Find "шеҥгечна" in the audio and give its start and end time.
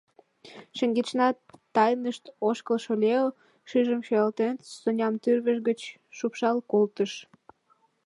0.77-1.27